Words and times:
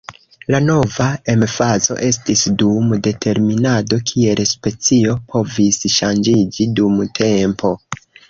La 0.53 0.59
nova 0.67 1.09
emfazo 1.33 1.97
estis 2.07 2.41
dum 2.61 2.95
determinado 3.09 3.99
kiel 4.13 4.41
specio 4.53 5.13
povis 5.37 5.79
ŝanĝiĝi 5.99 6.67
dum 6.83 6.99
tempo. 7.23 7.75